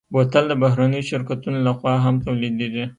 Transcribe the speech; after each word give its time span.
بوتل 0.13 0.43
د 0.49 0.53
بهرنيو 0.63 1.07
شرکتونو 1.09 1.57
لهخوا 1.65 1.93
هم 2.05 2.15
تولیدېږي. 2.25 2.85